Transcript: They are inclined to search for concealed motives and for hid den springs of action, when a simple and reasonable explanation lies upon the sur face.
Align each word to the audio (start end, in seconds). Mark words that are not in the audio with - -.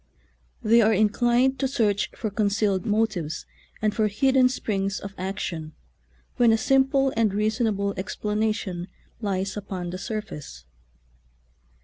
They 0.63 0.81
are 0.81 0.91
inclined 0.95 1.59
to 1.59 1.67
search 1.67 2.09
for 2.15 2.31
concealed 2.31 2.87
motives 2.87 3.45
and 3.83 3.93
for 3.93 4.07
hid 4.07 4.33
den 4.33 4.49
springs 4.49 4.99
of 4.99 5.13
action, 5.15 5.73
when 6.37 6.51
a 6.51 6.57
simple 6.57 7.13
and 7.15 7.31
reasonable 7.31 7.93
explanation 7.95 8.87
lies 9.21 9.55
upon 9.55 9.91
the 9.91 9.99
sur 9.99 10.21
face. 10.23 10.63